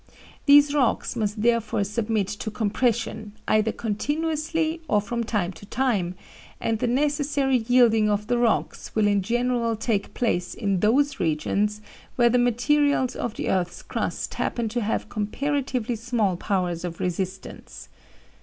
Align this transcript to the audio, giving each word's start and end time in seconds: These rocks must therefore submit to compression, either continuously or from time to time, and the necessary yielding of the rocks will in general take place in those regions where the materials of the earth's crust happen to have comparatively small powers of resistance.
These 0.47 0.73
rocks 0.73 1.15
must 1.15 1.43
therefore 1.43 1.83
submit 1.83 2.27
to 2.29 2.49
compression, 2.49 3.33
either 3.47 3.71
continuously 3.71 4.81
or 4.87 4.99
from 4.99 5.23
time 5.23 5.51
to 5.53 5.65
time, 5.67 6.15
and 6.59 6.79
the 6.79 6.87
necessary 6.87 7.57
yielding 7.67 8.09
of 8.09 8.25
the 8.25 8.39
rocks 8.39 8.95
will 8.95 9.05
in 9.05 9.21
general 9.21 9.75
take 9.75 10.15
place 10.15 10.55
in 10.55 10.79
those 10.79 11.19
regions 11.19 11.81
where 12.15 12.29
the 12.29 12.39
materials 12.39 13.15
of 13.15 13.35
the 13.35 13.49
earth's 13.51 13.83
crust 13.83 14.33
happen 14.33 14.67
to 14.69 14.81
have 14.81 15.07
comparatively 15.07 15.95
small 15.95 16.35
powers 16.35 16.83
of 16.83 16.99
resistance. 16.99 17.87